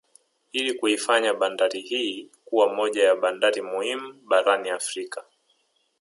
[0.51, 5.23] Ili kuifanya bandari hii kuwa moja ya bandari muhimu barani Afrika